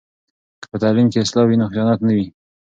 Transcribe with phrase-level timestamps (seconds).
[0.61, 2.27] که په تعلیم کې اصلاح وي نو خیانت نه وي.